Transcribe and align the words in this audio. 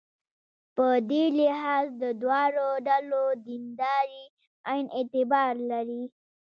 په 0.75 0.87
دې 1.09 1.23
لحاظ 1.39 1.87
د 2.03 2.03
دواړو 2.21 2.67
ډلو 2.87 3.23
دینداري 3.47 4.23
عین 4.69 4.85
اعتبار 4.97 5.53
لري. 5.71 6.03